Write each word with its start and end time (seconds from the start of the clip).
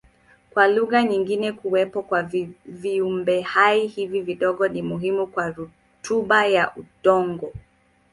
Kwa 0.49 0.67
lugha 0.67 1.03
nyingine 1.03 1.51
kuwepo 1.51 2.01
kwa 2.01 2.29
viumbehai 2.65 3.87
hivi 3.87 4.21
vidogo 4.21 4.67
ni 4.67 4.81
muhimu 4.81 5.27
kwa 5.27 5.49
rutuba 5.51 6.45
ya 6.45 6.71
udongo. 6.75 7.53